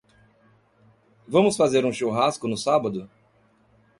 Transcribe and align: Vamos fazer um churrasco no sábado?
Vamos 1.27 1.55
fazer 1.55 1.85
um 1.85 1.93
churrasco 1.93 2.47
no 2.47 2.57
sábado? 2.57 3.07